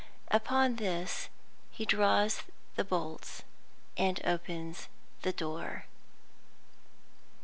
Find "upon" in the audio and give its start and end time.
0.31-0.77